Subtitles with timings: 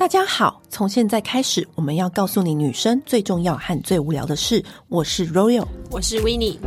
[0.00, 4.64] 大家好，从现在开始，我们要告诉你女生最重要和最无聊的事。
[4.88, 6.58] 我是 Royal，我是 Winnie。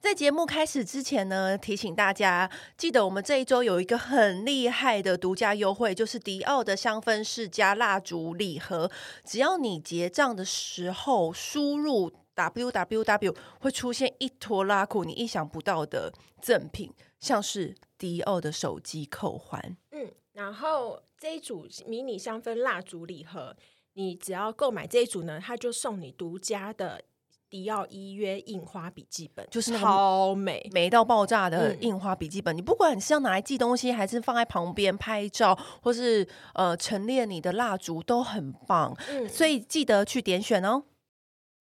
[0.00, 8.90] 在节目开始之前呢，提醒大家记得我们这一周有一个很厉害的独家优惠，就是迪奥的香氛世家蜡烛礼盒。
[9.24, 16.12] 只要你结账的时候输入 www，会出现一坨拉库，你意想不到的
[16.42, 16.92] 赠品。
[17.20, 23.54] 像是迪奥的手机扣环，嗯，然后这一组迷你香氛蜡烛礼盒，
[23.92, 27.02] 你只要购买这一组呢，它就送你独家的
[27.50, 32.54] 迪奥依约印花笔记本，就是超美美到爆炸的印花笔记本。
[32.54, 38.96] 嗯、你不管是要拿来记东西，还是放在旁边拍照，或是呃陈列你的蜡烛，都很棒。
[39.10, 40.84] 嗯，所以记得去点选哦。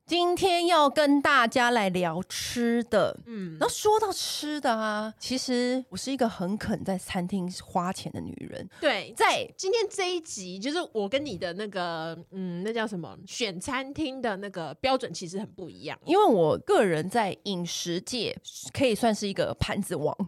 [0.10, 8.68] 今天要跟大家来聊吃的，嗯，然后说到吃的啊，其实我是一个很肯在餐厅花钱的女人。
[8.82, 13.16] 对，在今天这一集，就是我跟你的那个，嗯，那叫什么？
[13.28, 18.36] 选餐厅的那个标准其实很不一样，因为我个人在饮食界
[18.74, 20.18] 可以算是一个盘子王。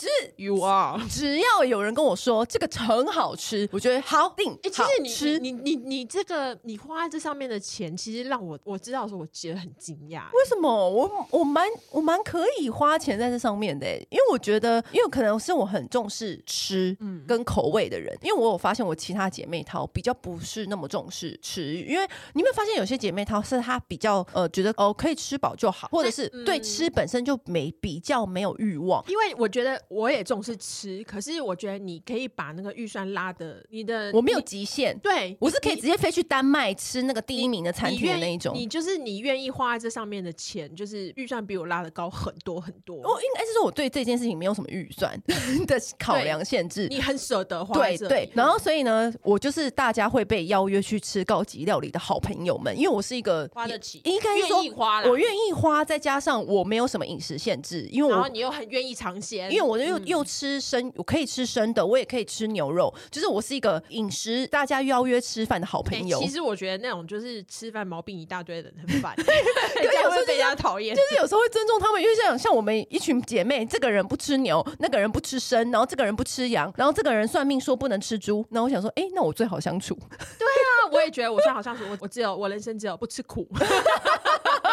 [0.00, 0.06] 只
[0.36, 4.50] you are，只要有人跟我说这个很好吃，我觉得好定。
[4.50, 10.22] 哎、欸，其实你吃你你你，你这个你花在这上面的钱，其实让我我知道的时候，我觉得很惊讶。
[10.32, 10.70] 为什么？
[10.70, 18.14] 我我蛮我蛮可以花钱在这上面的，因为我觉得，因为可能是我很重视吃跟口味的人。
[18.14, 29.04] 嗯、因为我有发现，我其他姐妹淘比较不是那么重视吃，因为你有没有发现，有些姐妹淘是她比较呃觉得哦可以吃饱就好，或者是对吃本身就没比较没有欲望。
[29.06, 29.78] 因为我觉得。
[29.90, 38.54] 我也重视吃，可是我觉得你可以把那个预算拉的，你的我没有极限，对我是可以直接飞去丹麦吃那个第一名的餐厅的那一种。
[38.54, 42.98] 你，你就是你愿意花在这上面的钱，就是预算比我拉的高很多很多。
[42.98, 45.20] 我应该是说我对这件事情没有什么预算
[45.66, 47.74] 的考量限制，你很舍得花。
[47.74, 54.62] 对对，然后所以呢，我就是大家会被邀约去吃高级料理的好朋友们，因为我是一个花得起，应该说
[55.10, 59.79] 我愿意花，再加上我没有什么饮食限制，因为我然后你又很愿意尝鲜，因为我。
[59.84, 66.18] 又又吃生，我可以吃生的，我也可以吃牛肉，就是我是一个饮食大家邀约吃饭的好朋友。
[66.20, 70.94] 欸、其实我觉得那种就是吃饭毛病一大堆的人很 烦，有时候被人家讨厌。
[70.94, 79.94] 就是有时候会尊重他们，因为像像我们一群姐妹，这个人不吃牛，那个人不吃生，然后这个人不吃羊，然后这个人算命说不能吃猪，然后我想说，哎、欸，那我最好相处。
[79.94, 83.48] 对啊，我也觉得我最好相处，我我只有我人生只有不吃苦。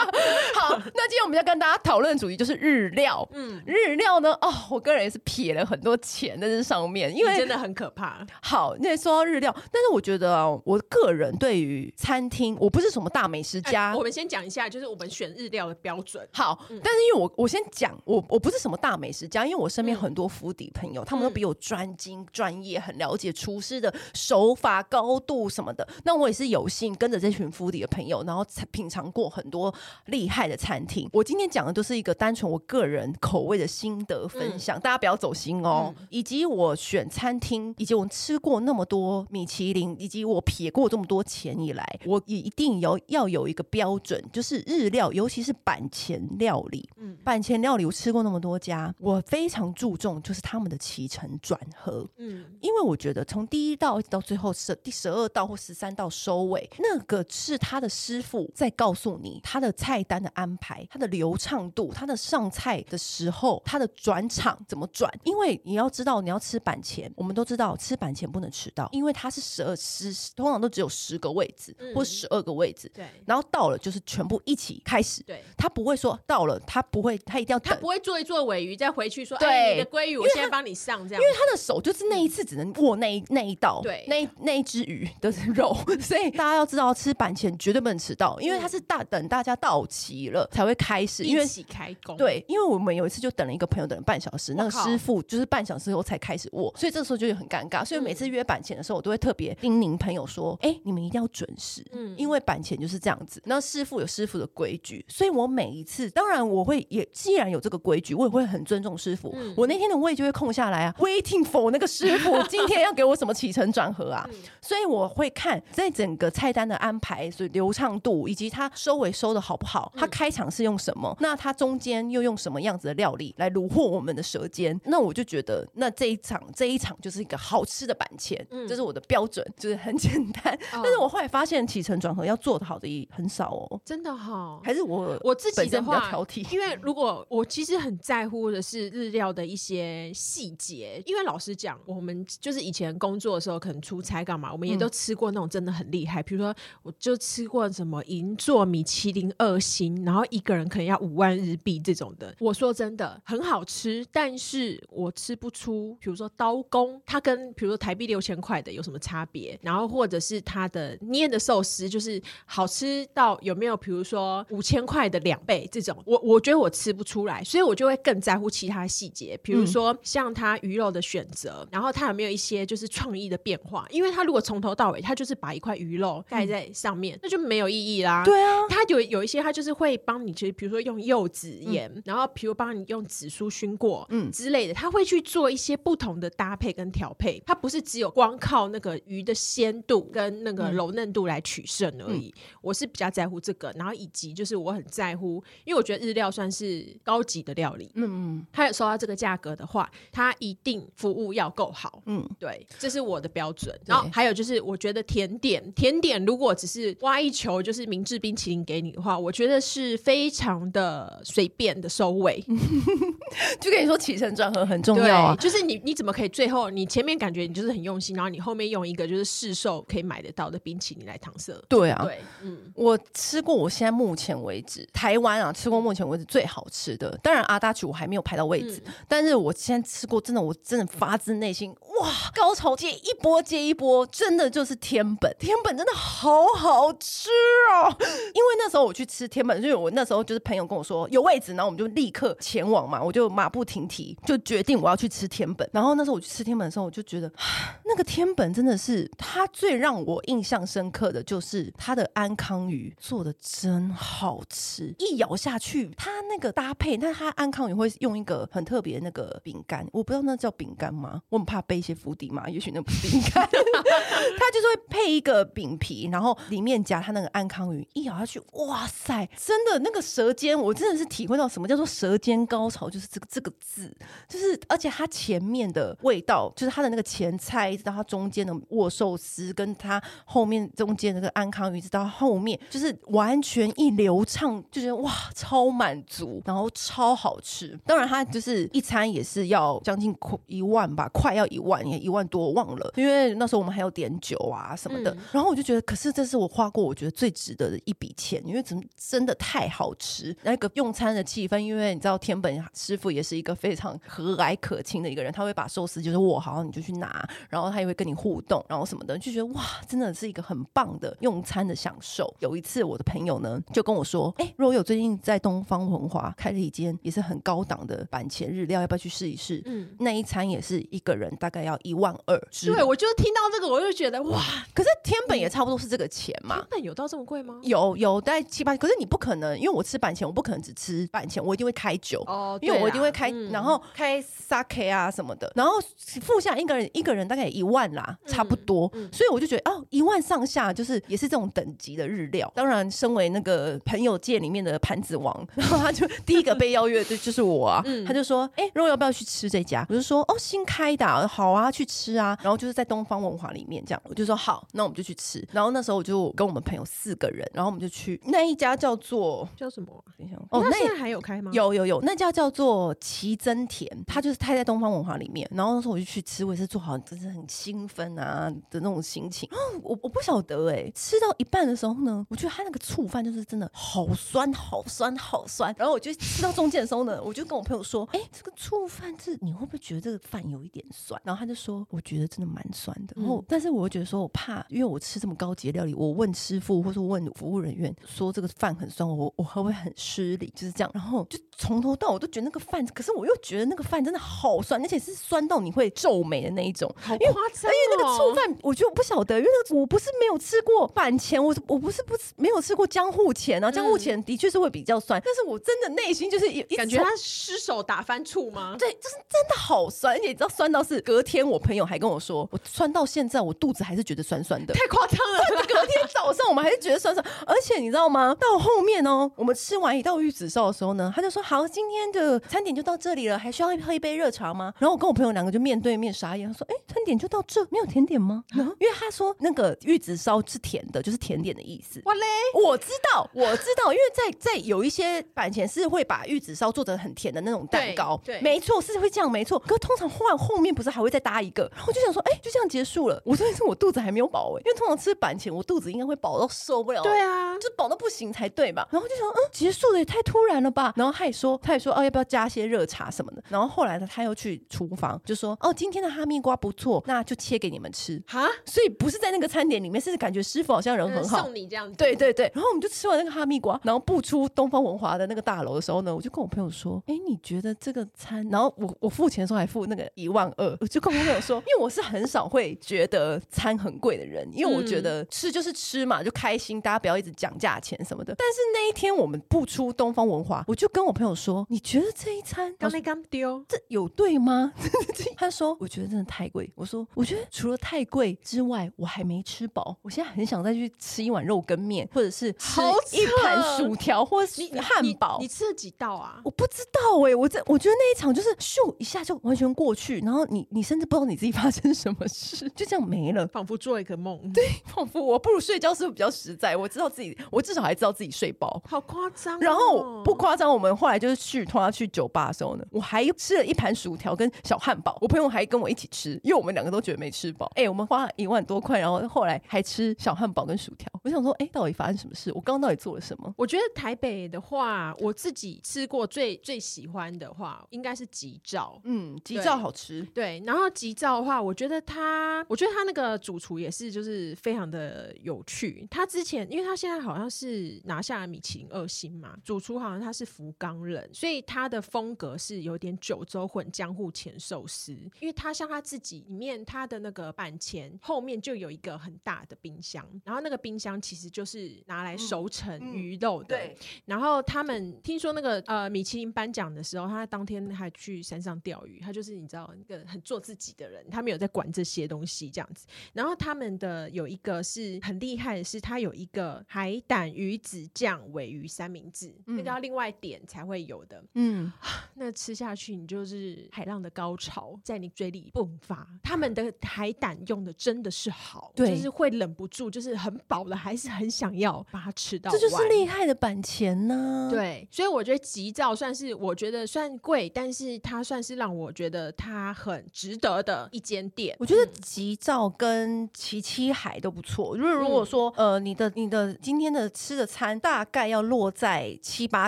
[0.56, 3.28] 好，那今天我们要跟大家讨论的主题就是日料。
[3.34, 8.25] 嗯，日料呢，哦，我个人也是撇了很多钱在这上面，因为真的很可怕。
[8.41, 13.91] 好，那说到日料，但是我觉得啊，我个人对于餐厅，我不是什么大美食家。
[13.91, 16.28] 欸、我们先讲一下，就是我们选日料的标准。
[16.34, 25.88] 好，嗯、但是因为我我先讲，我我不是什么大美食家，因为我身边很多府邸朋友，嗯、他们都比我专精、专业，很了解厨师的手法、高度什么的。
[26.03, 29.73] 那我也是有幸跟着这群府邸的朋友，然后才品尝过很多。
[30.06, 35.94] 厉害的餐厅，我今天讲的都是一个单纯我个人口味的心得分享，嗯、大家不要走心哦。
[35.97, 46.88] 嗯、以及我选餐厅，以及我吃过那么多米其林，以及我撇过这么多钱以来，我也一定要要有一个标准，就是日料，尤其是板前料理。
[46.97, 52.08] 嗯，板前料理我吃过那么多家，我非常注重就是他们的起承转合。
[52.18, 59.98] 嗯，因为我觉得从第一道到最后十第十二道或十三道收尾，那个是他的师傅在告诉你他的菜。
[60.08, 65.12] 单的安排，它的流畅度，它的上菜的时候，它的转场怎么转？
[65.25, 72.90] 因为你要知道，你要吃板前，我们都知道吃板前不能迟到，因为它是十二十，通常都只有十个位置、嗯、或十二个位置。
[72.94, 75.22] 对，然后到了就是全部一起开始。
[75.24, 89.77] 对，他不会说到了，他不会，他一定要等，他不会做一做尾鱼再回去说，对，欸、你的鲑鱼我现在帮你上这样，因为他的手就是那一次只能握那一那一道，对，那那一只鱼的肉， 所以大家要知道吃板前绝对不能迟到，因为他是大等大家到。
[89.85, 92.18] 齐了才会开始，因为一起开工。
[92.18, 97.84] 对，因为我们有一次就等了一个朋友等了半小时，那个师傅就是半小时后才开始握，所以这个时候就很尴尬。
[97.84, 103.41] 所以每次约板前的时候，我都会特别叮咛朋友说：“哎，你们一定要准时，嗯，因为板前就是这样子。
[103.46, 109.35] 那师傅有师傅的规矩，所以我每一次，当然我会也既然有这个规矩，我也会很尊重师傅。
[109.56, 114.28] 我那天的位就会空下来啊，waiting for 那个师傅 今天要给我什么起承转合啊，
[114.62, 119.92] 所以我会看在整个菜单的安排，所以流畅度以及他收尾收的好不好？
[119.96, 121.16] 它开场是用什么？
[121.20, 124.80] 那它中间又用什么样子的料理来虏获我们的舌尖？
[124.86, 130.58] 那我就觉得，那这一场这一场就是一个好吃的板前，这是我的标准，就是很简单。
[130.72, 136.09] 但是我后来发现起承转合要做的好的也很少哦，真的好，还是我我自己的话
[136.52, 152.34] 因为如果我其实很在乎的是日料的一些细节，因为老实讲，我们就是以前工作的时候可能出差干嘛，我们也都吃过那种真的很厉害，比如说我就吃过什么银座米其林二星，然后一个人可能要五万日币这种的。
[152.40, 159.58] 我说真的很好吃，但是我吃不出，比如说刀工，它跟比如说台币六千块的有什么差别？
[159.61, 178.23] 然后或者是它的捏的寿司，就是好吃到有没有比如说五千块的两倍这种，我我觉得我吃不出来，所以我就会更在乎其他细节，比如说像它鱼肉的选择，然后它有没有一些就是创意的变化，因为它如果从头到尾它就是把一块鱼肉盖在上面，嗯、那就没有意义啦。
[178.23, 184.31] 对啊，它有有一些它就是会帮你，其实比如说用柚子盐，嗯、然后比如帮你用紫苏熏过，嗯。
[184.31, 192.28] 之类的，它会去做一些不同的搭配跟调配，它不是只有光靠那个鱼的鲜度跟那个柔嫩度来取胜而已。
[192.28, 203.75] 嗯、我是比较在乎这个，然后以及就是我很在乎，因为我觉得日料算是高级的料理，嗯嗯，它有收到这个价格的话，它一定服务要够好，嗯，对，这是我的标准。
[203.85, 212.44] 然后还有就是，我觉得甜点，甜点如果只是挖一球就是明治冰淇淋给你的话，我觉得是非常的随便的收尾。
[213.59, 221.53] 就跟你说起承转合很重要啊，就是你你怎么可以最后你前面感觉你就是很用心，然后你后面用一个就是市售可以买得到的冰淇淋来搪塞？
[221.68, 237.30] 对啊，对，嗯，我吃过，我现在目前为止台湾啊吃过目前为止最好吃的，当然阿达曲我还没有排到位置，嗯、但是我现在吃过真的，我真的发自内心哇，高潮接一波接一波，真的就是天本，天本真的好好吃
[237.73, 238.06] 哦，因
[238.41, 247.31] 为那时候我去吃吃天本，因为我那时候就是朋友跟我说有位置，然后我们就立刻前往嘛，我就马不停蹄就决定我要去吃天本，然后那时候我去吃天本的时候，我就觉得
[247.84, 261.22] 那个天本真的是它最让我印象深刻的就是它的安康鱼做的真好吃，一咬下去它那个搭配，那它安康鱼会用一个很特别那个饼干，我不知道那叫饼干吗？
[261.29, 273.96] 我很怕背一些伏笔嘛，也许那不是饼干， 它就是会配一个饼皮，然后里面夹它那个安康鱼，一咬下去，哇塞，真的那个舌尖，我真的是体会到什么叫做舌尖高潮，就是这个这个字，
[274.27, 287.77] 就是而且它前面的味道，就是它的那个前菜，一直到它中间的握寿司，跟它后面中间那个安康鱼，直到后面，就是完全一流畅，就觉得哇，超满足，然后超好吃。
[287.86, 290.15] 当然，它就是一餐也是要将近
[290.48, 295.12] 一万吧，快要一万，也一万多，忘了，因为那时候我们还有点酒啊什么的。
[295.12, 312.34] 嗯、然后我就觉得，可是这是我花过我觉得最值得的一笔钱，因为怎么真的太好吃，那个用餐的气氛，因为你知道天本师傅也是一个非常和蔼可亲的一个人，他会把寿司就是握好，你就去拿，然后他也会跟你互动，然后什么的，就觉得哇，真的是一个很棒的用餐的享受。
[312.39, 319.62] 有一次我的朋友呢就跟我说，哎，若有最近在东方文华开了一间也是很高档的板前日料，要不要去试一试？
[319.65, 322.38] 嗯，那一餐也是一个人大概要一万二。
[322.65, 324.41] 对，我就听到这个，我就觉得哇，
[324.74, 326.55] 可是天本也差不多是这个钱嘛。
[326.55, 327.60] 天本有到这么贵吗？
[327.62, 335.74] 有有大概七八，可是你不可能，因为我吃板前，我不可能只吃板前，我一定会开酒哦，因为我一定会开，嗯、然后开 sake 啊什么的，然后
[336.22, 338.89] 付下一个人一个人大概一万啦，差不多。
[338.93, 342.51] 嗯嗯、所以我就觉得哦，一万上下就是也是这种等级的日料。
[342.55, 349.86] 当然，身为那个朋友界里面的盘子王， 然后他就第一个被邀约的就是我啊，嗯、他就说，哎，若要不要去吃这家？
[349.89, 352.38] 我就说，哦，新开的、啊，好啊，去吃啊。
[352.41, 355.46] 然后就是在东方文化里面这样，我就说好，那我们就去吃。
[355.51, 360.04] 然后那时候我就跟我们朋友四个人，然后我们就去那一家叫做叫什么？
[360.18, 361.52] 等一下，哦，那现在还有开吗？
[361.54, 365.48] 有有有，那家叫做奇珍田，它就是开在东方文化里面。
[365.54, 369.48] 然后那时候我就去吃，我也是做好，真是很兴奋啊的那种心情。
[369.52, 375.74] 哦，我我不晓得哎、欸，吃到一半的时候呢，我觉得它那个醋饭就是真的好酸，好酸，好酸。
[375.78, 381.22] 然后我就吃到中间的时候呢，我就跟我朋友说，哎，这个醋饭是你会不会觉得这个饭有一点酸？
[381.24, 383.14] 然后他就说，我觉得真的蛮酸的。
[383.16, 390.52] 然后，但是我又觉得说我怕，因为我吃这么高级的料理，我问师傅或者问服务人员说这个饭很酸，我我会不会很失礼？
[390.56, 390.92] 就是这样。
[390.94, 397.74] 然后就从头到尾我都觉得那个饭，可是我又觉得那个饭真的好酸，而且是酸到你会皱眉的那一种，好夸张哦。
[397.74, 406.46] 因为那个醋饭，我就不晓得，因为我不是没有吃过板前，我我不是不吃没有吃过江户前啊，江户前的确是会比较酸，但是我真的内心就是
[406.76, 408.76] 感觉他失手打翻醋吗？
[408.78, 415.40] 对，就是真的好酸，而且你知道酸到是隔天我朋友还跟我说，我酸到现在我肚子还是觉得酸酸的，太夸张了。
[415.68, 418.36] 隔天早上我们还是觉得酸酸，而且你知道吗？
[418.40, 432.01] 到后面哦，我们吃完一道玉子烧的时候呢，他就说：“好，今天的餐点就到这里了，还需要喝一杯热茶吗？”然后我跟我朋友两个就面对面傻眼，他说：“哎，餐点就到这，没有甜点吗？”因为他说那个玉子烧是甜的，就是甜点的意思。
[432.06, 439.58] 哇嘞，我知道，我知道，因为在在有一些板前是会把玉子烧做得很甜的那种蛋糕，对，对没错，是会这样，没错。
[439.60, 441.70] 可是通常换后面不是还会再搭一个？
[441.74, 443.22] 然后我就想说，哎，就这样结束了。
[443.25, 448.88] 我真的是我肚子还没有饱哎，因为通常吃板前我肚子应该会饱到受不了，对啊，就饱到不行才对吧？
[448.91, 450.94] 然后就想，嗯，结束的也太突然了吧？
[450.96, 453.44] 然后他也说，他也说，哦，要不要加些热茶什么的？
[453.50, 458.48] 然后后来呢，他又去厨房就说，哦，今天的哈密瓜不错，那就切给你们吃哈。
[458.65, 461.98] 所以不是在那个餐点里面，是感觉师傅好像人很好，送你这样子。
[461.98, 462.51] 对对对。
[462.53, 468.48] 然后我们就吃完那个哈密瓜，然后步出东方文华的那个大楼的时候呢，我就跟我朋友说，哎，你觉得这个餐？
[468.50, 478.36] 然后我我付钱的时候还付那个一万二，我就跟我朋友说， 因为我是很少会觉得餐很贵的人，因为我觉得吃就是吃嘛，就开心，大家不要一直讲价钱什么的。
[478.38, 484.74] 但是那一天我们不出东方文化，我就跟我朋友说，你觉得这一餐刚没刚丢，这有对吗？
[485.38, 486.69] 他说，我觉得真的太贵。
[486.75, 489.98] 我说，我觉得除了太贵之外，我还没吃饱。
[490.01, 492.81] 我现在很想再去吃一碗肉羹面，或者是吃
[493.13, 495.38] 一盘薯条，或是汉堡。
[495.39, 496.41] 你，吃了几道啊？
[496.43, 504.38] 我不知道哎、欸，我这我觉得那一场就是咻一下就完全过去，然后你 你甚至不知道你自己发生什么事，就这样没了， 仿佛做了一个梦。
[504.51, 506.75] 对，仿佛我不如睡觉是不是比较实在？
[506.75, 508.82] 我知道自己，我至少还知道自己睡饱。
[508.88, 509.60] 好夸张、哦！
[509.62, 517.68] 然后不夸张，我们后来就是去同他去酒吧的时候呢，我还吃了一盘薯条跟小汉堡，我朋友还跟我一起吃，因为我们两个都觉得没吃饱。
[517.76, 521.08] 哎、欸，我们花了一万多块，然后后来还吃小汉堡跟薯条。
[521.24, 522.52] 我想说，哎、欸，到底发生什么事？
[522.56, 523.54] 我刚刚到底做了什么？
[523.56, 529.00] 我觉得台北的话，我自己吃过最最喜欢的话，应该是吉兆。
[529.04, 530.22] 嗯，吉兆好吃。
[530.34, 536.08] 对，然后吉兆的话，我觉得他，我觉得他那个主厨也是，就是非常的有趣。
[536.10, 545.14] 他之前，因为他现在好像是拿下了米其林二星嘛，主厨好像他是福冈人，所以他的风格是有点九州混江户前寿司。
[545.40, 553.76] 因为他像他自己里面，他的那个板前后面就有一个很大的冰箱，然后那个冰箱其实就是拿来熟成鱼肉的。
[553.76, 553.98] 嗯嗯、对。
[554.26, 563.06] 然后他们听说那个呃米其林颁奖的时候，他当天还去山上钓鱼，他就是你知道那个很做自己的人，他没有在管这些东西这样子。
[563.34, 571.42] 然后他们的有一个是很厉害的是，他有一个海胆鱼子酱尾鱼三明治，嗯、那个要另外点才会有的。
[571.54, 571.92] 嗯，
[572.36, 576.27] 那吃下去你就是海浪的高潮在你嘴里迸发。
[576.44, 582.70] 他们的海胆用的真的是好，对，就是会忍不住，就是很饱了，还是很想要把它吃到。
[582.72, 584.70] 这就是厉害的板前呢、啊。
[584.70, 591.75] 对，所以我觉得吉兆算是我觉得算贵，但是它算是让我觉得它很值得的一间店。
[591.80, 594.98] 我觉得吉兆跟齐七海都不错。
[594.98, 599.88] 如果如果说、嗯、呃，你的你的今天的吃的餐大概要落在七八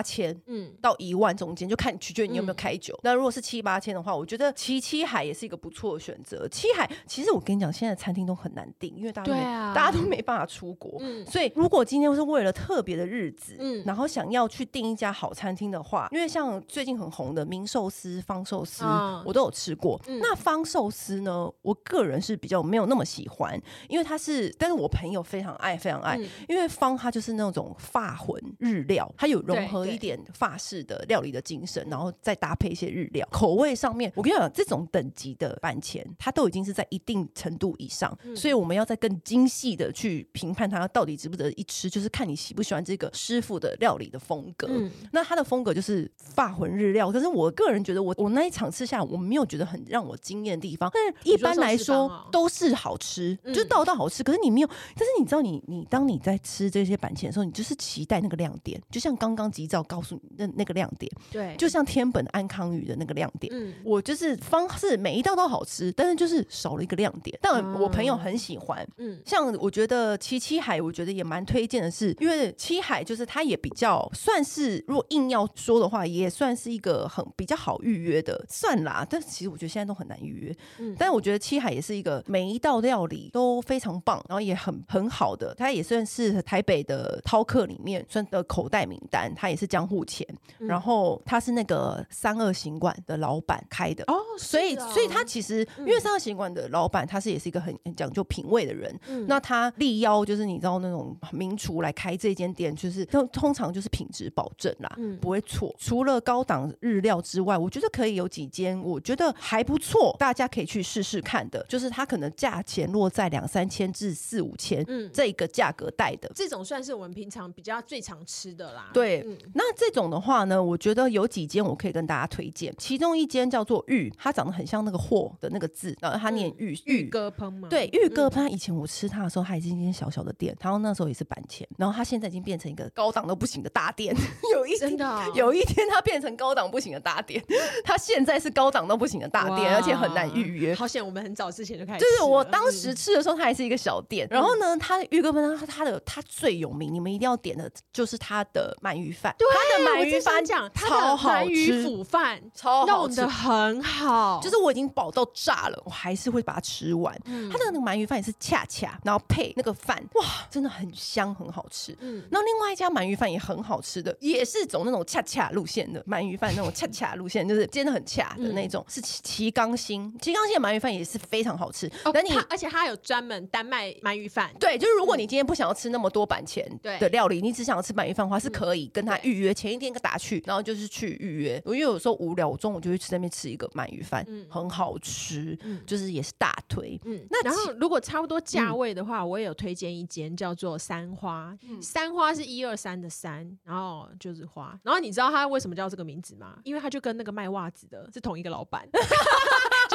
[0.00, 2.96] 千，嗯，到一万中间，就看取决于你有没有开酒。
[3.02, 6.46] 那、嗯、如果是七八千的话，我觉得七七海也是一个不错的选择。
[6.46, 10.98] 七海其实我跟你讲，现在餐厅都很难订，因为大家对啊，大家都没办法出国。
[11.00, 20.00] 嗯，所以如果今天是为了特别的日子，嗯，然后想要去订一家好餐厅的话，因为像最近很红的明寿司、方寿司，嗯、我都有吃过。
[20.06, 44.68] 嗯、那方寿司呢，我个人是比较没有那么喜欢，因为它是，但是我朋友非常爱，非常爱，嗯、因为方它就是那种法魂日料，它有融合一点法式的料理的精神，然后再搭配一些日料，口味上面，我跟你讲，这种等级的板前，它都已经是在一定程度以上，嗯、所以我们要再更精细的去评判它到底值不值得一吃，就是看你喜不喜欢这个师傅的料理的风格。
[44.70, 54.22] 嗯、那它的风格就是法魂日料，可是我个人觉得我，我我那一场吃下来，我没有觉得很让我惊艳的地方，但是一般来说都是好吃，嗯、就是道道好吃。
[54.22, 63.52] 可是你没有，但是你知道你，你你当你在吃这些板前的时候，你就是期待那个亮点，就像刚刚吉兆告诉你的那个亮点，对，就像天本安康鱼的那个亮点。
[63.54, 67.38] 嗯，我就是方式每一道都好吃，但是就是少了一个亮点。
[67.42, 79.06] 但我朋友很喜欢，嗯，像我觉得七七海，我觉得也蛮推荐的是，因为七海就是它也比较算是，如果硬要说的话，也算是一个很比较好预约的，算啦。
[79.08, 90.26] 但是其实我觉得现在都很难预约，嗯，但是我觉得七海也是一个每一道料理都非常棒，然后也很很好的，它也算是台北的饕客里面算的口袋名单，他也是江户前，
[90.58, 105.74] 嗯、然后他是那个三二行馆的老板开的哦，所以所以他其实、嗯、因为三二行馆的老板他是也是一个很很讲究品味的人，嗯、那他力邀就是你知道那种名厨来开这间店，就是通通常就是品质保证啦，嗯、不会错。
[105.78, 111.64] 除了高档日料之外，我觉得可以有几间，我觉得还不错，大家可以去试试看的。
[111.68, 118.90] 就是它可能价钱落在两三千至四五千，嗯，这个价格带的，这种算是我们平常比较最常吃的啦。
[118.92, 127.68] 对，嗯、那这种的话呢，我觉得有几间我可以跟大家推荐，其中一间叫做玉，它长得很像那个货的那个字，然后它念玉、嗯、玉哥烹嘛。
[127.68, 128.48] 对，玉哥烹。
[128.48, 134.14] 以前我吃它的时候，它已经一间小小的店，然后那时候也是板前，然后它现在已经变成一个高档到不行的大店。
[134.52, 137.42] 有一天，真的、哦，有一天它变成高档不行的大店，
[137.84, 140.74] 它现在是高档到不行的大店，而且很难预约。
[140.74, 142.00] 好险，我们很早之前就开始。
[142.00, 144.26] 就是我当时吃的时候，它还是一个小店。
[144.28, 149.34] 嗯、然后呢，它的玉哥烹，它它的它最有名，你们一定要点的就是他的鳗鱼饭。
[149.38, 154.40] 对，它的鳗鱼饭讲超好吃，鳗鱼腐饭超好吃，弄得很好。
[154.42, 157.14] 就是我已经饱到炸了，我还是会把它吃完。
[157.24, 161.96] 嗯、它的那个鳗鱼饭也是恰恰，然后配那个饭，哇，真的很香，很好吃。
[162.00, 171.90] 嗯，然后另外一家鳗鱼饭也很好吃的，也是走那种恰恰路线的鳗鱼饭，那种恰恰路线，就是煎的很恰的那种，嗯、是齐冈星，齐冈星的鳗鱼饭也是非常好吃。
[172.04, 181.62] 那、哦、你而且它有专门单卖鳗鱼饭，对，就是如果你今天不想要吃那么多板前的料理，你只想要吃鳗鱼饭的话，是可以跟他预约，前一天打去，然后就是去预约。
[181.66, 186.98] 因为有时候无聊，我中午就会去那边吃一个鳗鱼饭，嗯、很好吃，嗯、就是也是大推。
[187.04, 194.78] 嗯，那然后如果差不多价位的话，嗯、我也有推荐一间叫做三花，嗯、三花是一二三的三，然后就是花。
[194.82, 196.58] 然后你知道他为什么叫这个名字吗？
[196.64, 198.88] 因为他就跟那个卖袜子的是同一个老板。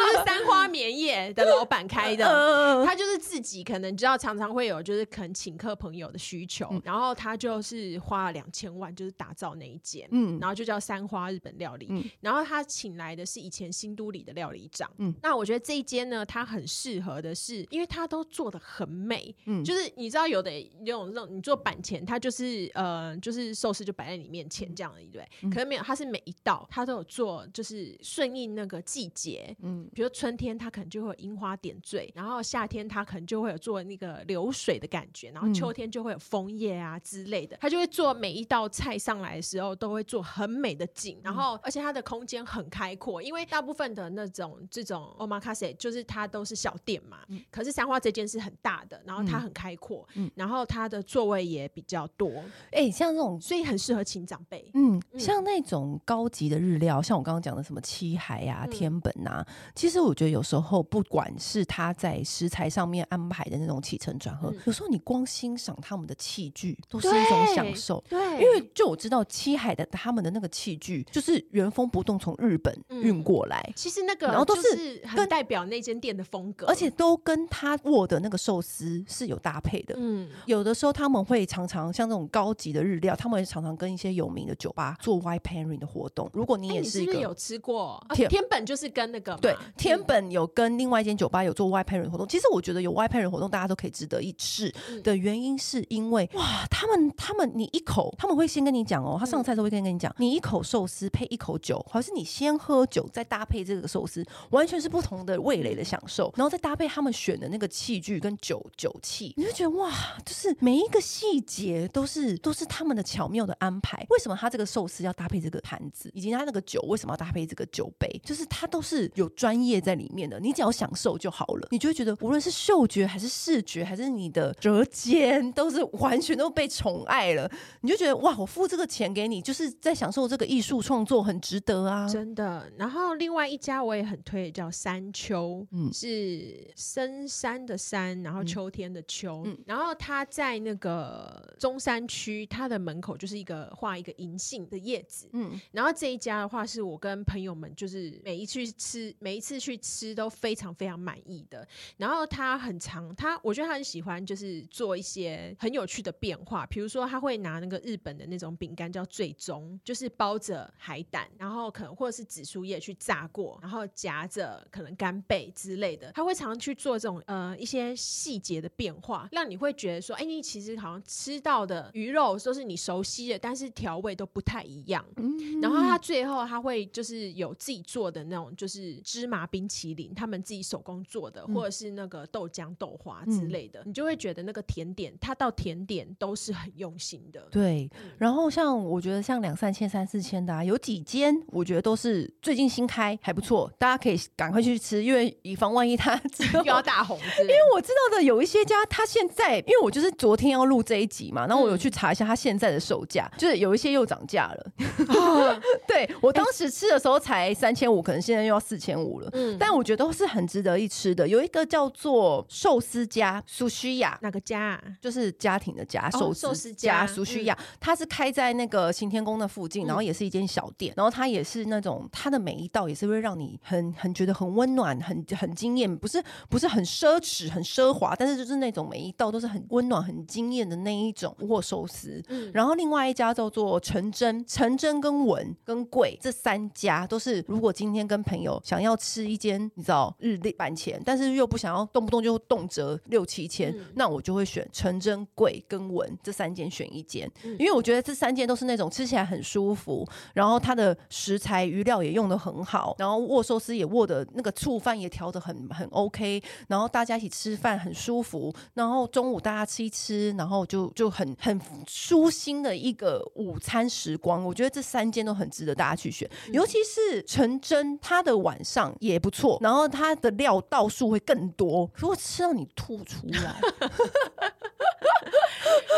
[0.12, 29.90] 就是三花棉业的老板开的，他就是自己可能知道常常会有就是可能请客朋友的需求，然后他就是花了两千万就是打造那一间，嗯，然后就叫三花日本料理，然后他请来的是以前新都里的料理长，嗯，那我觉得这一间呢，它很适合的是，因为它都做的很美，嗯，就是你知道有的那种那种你做板前，它就是呃就是寿司就摆在你面前这样的一，对，可是没有，它是每一道它都有做，就是顺应那个季节，嗯。
[29.96, 37.56] 比如春天，它可能就会有樱花点缀，然后夏天它可能就会有做那个流水的感觉，然后秋天就会有枫叶啊之类的。
[37.62, 52.44] 它就会做每一道菜上来的时候，都会做很美的景，然后而且它的空间很开阔，因为大部分的那种这种 omakase 就是它都是小店嘛，可是三花这间是很大的，然后它很开阔，然后它的座位也比较多。
[52.74, 54.70] 哎，像这种，所以很适合请长辈。
[54.74, 59.48] 嗯，像那种高级的日料，像我刚刚讲的什么七海啊、天本啊。
[59.74, 68.04] 其实我觉得有时候，不管是他在食材上面安排的那种起承转合，嗯、有时候你光欣赏他们的器具都是一种享受。
[68.10, 73.62] 对，因为就我知道七海的他们的那个器具，就是原封不动从日本运过来。
[73.68, 79.96] 嗯、其实那个然后都是很代表那间店的风格，而且都跟他握的那个寿司是有搭配的。
[79.98, 86.30] 嗯，有的时候他们会常常像这种高级的日料，他们会常常跟一些有名的酒吧做 wine pairing 的活动。
[86.34, 89.56] 如果你也是一个、欸、是是有吃过天本，就是跟那个对。
[89.78, 94.74] 天本有跟另外一间酒吧有做外派人活动，其实我觉得有外派人活动，大家都可以值得一试。
[95.04, 106.34] 的原因是因为哇，他们他们你一口，他们会先跟你讲哦，他上菜的时候会跟跟你讲，你一口寿司配一口酒，还是你先喝酒再搭配这个寿司，完全是不同的味蕾的享受。
[106.36, 109.92] 然后再搭配他们选的那个器具跟酒酒器，你就觉得哇，
[110.26, 114.06] 就是每一个细节都是都是他们的巧妙的安排。
[114.10, 118.10] 为什么他这个寿司要搭配这个盘子，以及他那个酒为什么要搭配这个酒杯？
[118.24, 127.50] 就是他都是有专业在里面的，你只要享受就好了，你就会觉得无论是嗅觉还是视觉，还是你的舌尖，都是完全都被宠爱了。
[127.82, 132.08] 你就觉得哇，我付这个钱给你，就是在享受这个艺术创作，很值得啊！
[132.08, 132.72] 真的。
[132.78, 149.16] 然后另外一家我也很推，叫山丘，嗯，是深山的山，然后秋天的秋，嗯，然后它在那个中山区，它的门口就是一个画一个银杏的叶子，嗯，然后这一家的话，是我跟朋友们就是每一次吃。
[149.20, 175.06] 每一次去吃都非常非常满意的，然后他很常，他我觉得他很喜欢，就是做一些很有趣的变化，比如说他会拿那个日本的那种饼干叫最终，就是包着海胆，然后可能或者是紫苏叶去炸过，然后夹着可能干贝之类的，他会常常去做这种呃一些细节的变化，让你会觉得说，哎，你其实好像吃到的鱼肉都是你熟悉的，但是调味都不太一样。
[175.18, 178.96] 嗯，然后他最后他会就是有自己做的那种就是。
[179.04, 187.48] 芝麻冰淇淋，他们自己手工做的，或者是那个豆浆豆花之类的，嗯、你就会觉得那个甜点，它到甜点都是很用心的。
[187.52, 196.20] 对，嗯、然后像我觉得像两三千、三四千的、啊，有几间我觉得都是最近新开，还不错，大家可以赶快去吃，因为以防万一它
[196.54, 197.18] 又要大红。
[197.40, 204.72] 因为我知道的有一些家，他现在因为我就是昨天要录这一集嘛，然后我有去查一下他现在的售价，嗯、就是有一些又涨价了。
[205.88, 211.28] 对，我当时吃的时候才三千五，可能现在又要四千五了，嗯，但我觉得都是很值得一吃的。
[211.28, 214.84] 有一个叫做寿司家苏须亚，哪个家啊？
[215.02, 232.24] 就是家庭的家，寿司家苏须亚，它是开在那个行天宫的附近，然后也是一间小店，然后它也是那种它的每一道也是会让你很很觉得很温暖，很很惊艳，不是不是很奢侈很奢华，但是就是那种每一道都是很温暖很惊艳的那一种握寿司。
[232.30, 264.44] 嗯，然后另外一家叫做陈真，陈真跟文跟贵这三家都是，如果今天跟朋友想要吃一间你知道日历板前，但是又不想要动不动就动辄六七千，嗯，那我就会选陈真、贵跟文这三间选一间，因为我觉得这三间都是那种吃起来很舒服，然后它的食材余料也用的很好，然后握寿司也握的那个醋饭也调的很很 OK，然后大家一起吃饭很舒服，然后中午大家吃一吃，然后就就很很舒心的一个午餐时光。
[264.44, 273.60] 我觉得这三间都很值得大家去选，尤其是陈真，它的晚上也不错，然后它的料道数会更多，如果吃到你吐出来。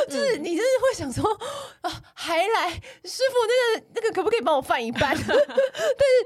[0.07, 1.29] 就是你就是会想说
[1.81, 2.71] 啊，还来
[3.03, 5.15] 师傅那个那个可不可以帮我放一半？
[5.17, 5.33] 但是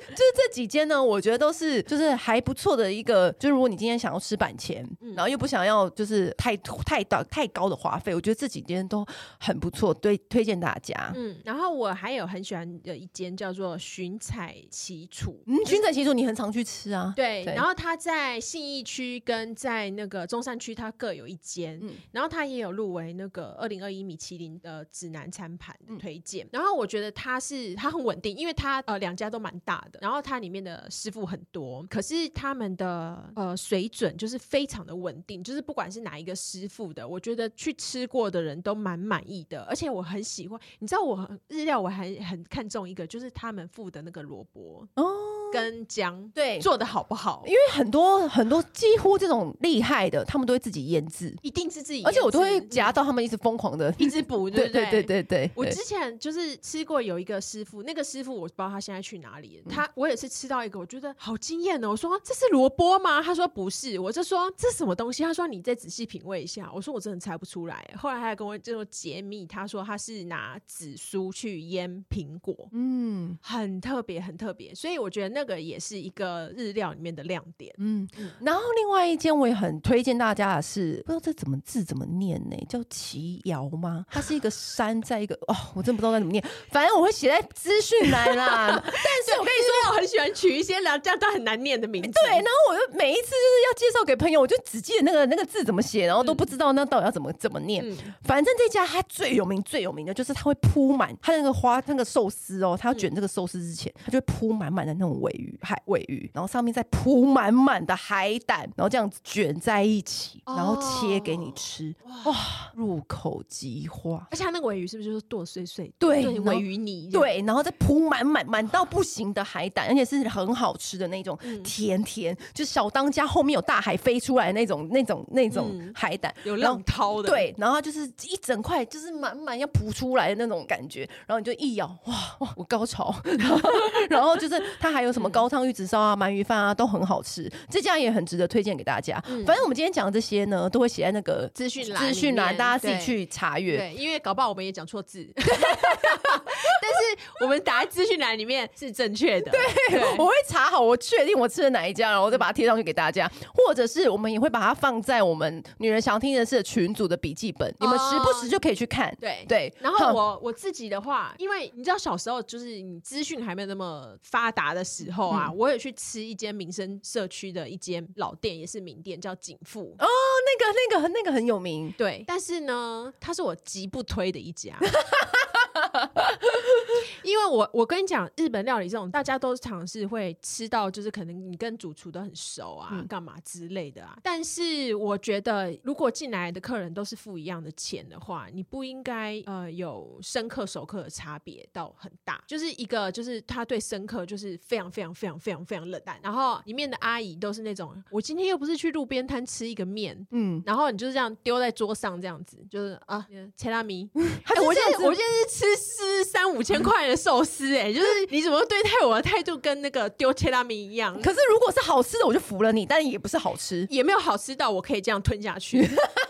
[0.09, 3.31] 就是这几间呢，我觉得都是就是还不错的一个。
[3.39, 9.05] 就是如果你今天想要吃板前，然后又不想要就是太太大太高的花费，我觉得这几间都
[9.39, 11.13] 很不错，对，推荐大家。
[11.15, 15.41] 嗯，然后我还有很喜欢的一间叫做寻彩奇厨。
[15.45, 17.13] 嗯，寻彩奇厨你很常去吃啊？
[17.15, 17.43] 对。
[17.45, 21.79] 然后他在信义区跟在那个中山区，它各有一间。
[21.81, 21.91] 嗯。
[22.11, 45.30] 然后他也有入围那个二零二一米其林的指南餐盘的推荐，嗯，然后我觉得它是它很稳定，因为它呃两家都蛮大的，然后它里面的师傅很多，可是他们的呃水准就是非常的稳定，就是不管是哪一个师傅的，我觉得去吃过的人都蛮满意的，而且我很喜欢，你知道我日料我还很看重一个，就是他们附的那个萝卜哦。
[45.51, 47.43] 跟姜对做的好不好？
[47.45, 55.51] 因为很多很多几乎这种厉害的，他们都会自己腌制，一定是自己，而且我都会夹到他们一直疯狂的一直补， 对对对对对。
[55.55, 59.61] 我之前就是吃过有一个师傅，那个师傅我不知道他现在去哪里。
[59.69, 61.89] 他我也是吃到一个，我觉得好惊艳哦。
[61.89, 63.21] 我说这是萝卜吗？
[63.21, 63.99] 他说不是。
[63.99, 65.23] 我就说这是什么东西？
[65.23, 66.71] 他说你再仔细品味一下。
[66.73, 67.87] 我说我真的猜不出来。
[67.97, 74.73] 后来他还跟我就说解密，他说他是拿紫苏去腌苹果，嗯，很特别很特别。
[74.73, 76.51] 所以我觉得那个也是一个。
[76.61, 78.07] 日料里面的亮点，嗯，
[78.41, 82.55] 然后另外一间我也很推荐大家的是，不知道这怎么字怎么念呢？
[82.69, 84.05] 叫奇瑶吗？
[84.09, 88.67] 它是一个山，在一个哦，我真不知道该怎么念，反正我会写在资讯栏啦。
[88.83, 92.29] 但是我跟你说，我很喜欢取一些这样都很难念的名字，对。
[92.31, 97.83] 然后我就每一次就是要介绍给朋友，我就只记得那个 那个字怎么写，然后都不知道那到底要怎么怎么念。
[97.83, 106.29] 嗯、反正这家它最有名最有名的就是它会铺满它那个花那个寿司哦，它要卷这个寿司之前，它就会铺满满的那种鮪鱼海尾鱼。
[106.33, 111.93] 然后上面再铺满满的海胆，然后这样子卷在一起，然后切给你吃，
[112.25, 112.35] 哇，
[112.73, 114.27] 入口即化。
[114.31, 115.91] 而且它那个尾鱼是不是就是剁碎碎？
[115.97, 117.09] 对，尾鱼泥。
[117.11, 127.29] 对，然后再铺满满满到不行的海胆，而且是很好吃的那种，甜甜，就是小当家后面有大海飞出来的那种那种那种海胆，有浪涛的。
[127.29, 133.13] 对，然后就是一整块，就是满满要扑出来的那种感觉，然后你就一咬，哇哇，我高潮。
[134.09, 136.01] 然后就是它还有什么高汤玉子烧。
[136.01, 139.23] 啊，鳗鱼饭啊，都很好吃，这家也很值得推荐给大家。
[139.27, 143.77] 嗯、反正我们今天讲的这些呢，都会写在那个资讯栏，资讯栏，大家自己去查阅。
[143.77, 145.23] 对，因为搞不好我们也讲错字，
[146.81, 149.51] 但是我们打在资讯栏里面是正确的。
[149.51, 153.31] 对，对我会查好，我确定我吃了哪一家，然后再把它贴上去给大家。
[153.53, 159.15] 或者是我们也会把它放在我们女人想听的是群组的笔记本，你们时不时就可以去看。
[159.19, 159.73] 对对。
[159.79, 165.91] 然后我我自己的话，因为你知道小时候就是你资讯还没有那么发达的时候啊，嗯、我也去。
[166.01, 169.95] 吃一间民生社区的一间老店，也是名店，叫景富。
[169.99, 171.93] 哦，那个、那个、那个很有名。
[171.95, 174.75] 对，但是呢，它是我极不推的一家。
[177.23, 184.17] 因为我我跟你讲，日本料理这种大家都尝试会吃到，就是可能你跟主厨都很熟啊，干、嗯、嘛之类的啊。
[184.23, 192.43] 但是我觉得，如果进来的客人都是付一样的钱的话，你不应该呃有生客熟客的差别到很大。
[192.47, 205.91] 就是一个就是他对生客就是非常非常非常非常非常冷淡，然后里面的阿姨都是那种，我今天又不是去路边摊吃一个面，嗯，然后你就是这样丢在桌上这样子，就是啊切拉米， 我现在我现在是吃。
[206.01, 211.13] 吃三五千块的寿司，哎， 就是你怎么对待我的态度跟那个丢切拉米一样？
[211.21, 215.87] 可是如果是好吃的，我就服了你，但也不是好吃，也没有好吃到我可以这样吞下去。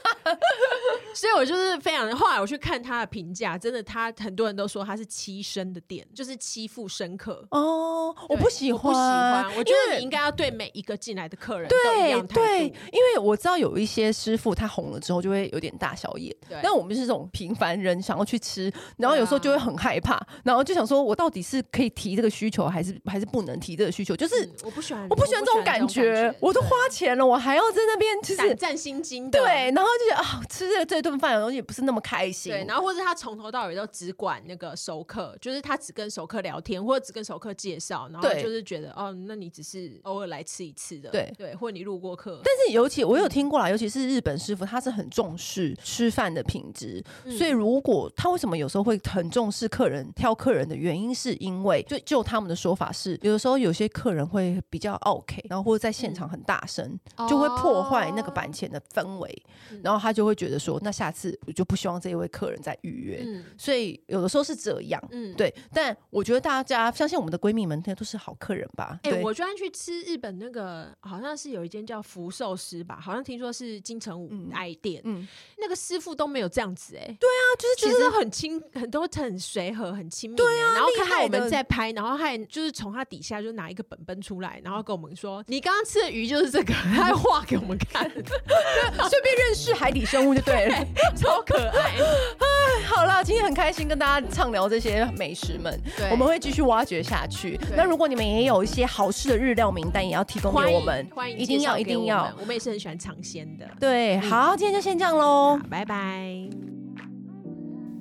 [1.22, 2.12] 所以我就是非常。
[2.18, 7.46] 后来我去看他的评价，真的，他很多人都说他是欺生的店，就是欺负生客。
[7.52, 9.56] 哦，我不喜欢，我不喜欢。
[9.56, 11.76] 我觉得你应该要对每一个进来的客人都
[12.08, 12.26] 一样。
[12.26, 24.16] 对，对，因为我知道有一些师傅他红了之后就会有点大小眼，但我们是这种平凡人想要去吃，然后有时候就会很害怕，然后就想说我到底是可以提这个需求，还是还是不能提这个需求？
[24.16, 26.34] 就是、嗯、我不喜欢，我不喜欢这种感觉。
[26.40, 29.30] 我都花钱了，我还要在那边就是胆战心惊。
[29.30, 32.52] 对，然后就觉得啊，吃这这顿饭的东西也不是那么开心。
[32.52, 42.42] 对，然后或者他从头到尾都只管那个熟客，就是他只跟熟客聊天，或者只跟熟客介绍，然后就是觉得哦，那你只是偶尔来吃一次的，对对，或者你路过客。
[42.44, 63.24] 但是尤其我有听过啦，尤其是日本师傅，他是很重视吃饭的品质，嗯、所以如果他为什么有时候会很重视客人挑客人的原因，是因为就就他们的说法是，有的时候有些客人会比较 OK，然后或者在现场很大声，嗯、就会破坏那个板前的氛围，哦、然后他就会觉得说，那下次我就不希望这一位客人再预约。
[63.26, 65.52] 嗯、所以有的时候是这样，嗯，对。
[65.74, 69.00] 但我觉得大家相信我们的闺蜜们，应该都是好客人吧？
[69.02, 80.74] 哎、欸，我专去吃日本那个，好像是有一间叫福寿司吧，好像听说是金城武爱店，嗯，嗯那个师傅都没有这样子、欸，哎，对啊，就是其实很亲，很多很随和，很亲密、欸，对啊。
[80.76, 91.92] 然后看到我们在拍，然后还就是从他底下就拿一个本本出来，然后跟我们说：“你刚刚吃的鱼就是这个。” 他还画给我们看， 顺便认识海底生物就对了，对 超可爱。
[91.92, 97.60] 哎，好啦，今天很开心跟大家畅聊这些美食们，对我们会继续挖掘下去。
[97.76, 103.66] 那如果你们也有一些好吃的日料名单，也要提供给我们，欢迎一定要一定要，我们也是很喜欢尝鲜的。
[103.80, 106.50] 对，好，今天就先这样喽，拜拜。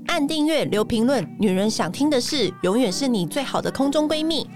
[0.06, 4.48] 按订阅，留评论，女人想听的事，永远是你最好的空中闺蜜。